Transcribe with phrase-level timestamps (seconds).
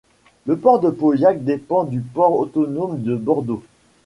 [0.47, 3.61] Le port de Pauillac dépend du port autonome de Bordeaux.